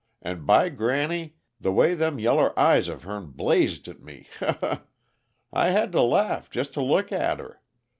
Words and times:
And, 0.19 0.47
by 0.47 0.69
granny! 0.69 1.35
the 1.59 1.71
way 1.71 1.93
them 1.93 2.17
yeller 2.17 2.59
eyes 2.59 2.87
of 2.87 3.03
hern 3.03 3.27
blazed 3.35 3.87
at 3.87 4.01
me 4.01 4.27
he 4.39 4.45
he! 4.47 4.77
I 5.53 5.67
had 5.69 5.91
to 5.91 6.01
laugh, 6.01 6.49
jest 6.49 6.73
to 6.73 6.81
look 6.81 7.11
at 7.11 7.37
her. 7.39 7.61